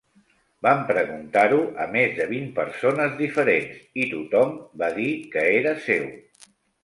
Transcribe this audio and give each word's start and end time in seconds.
Vam 0.67 0.79
preguntar-ho 0.91 1.59
a 1.83 1.85
més 1.95 2.15
de 2.21 2.25
vint 2.31 2.47
persones 2.55 3.13
diferents 3.21 3.77
i 4.05 4.09
tothom 4.13 4.57
va 4.83 4.91
dir 4.99 5.07
que 5.35 5.47
era 5.61 5.77
seu. 5.89 6.09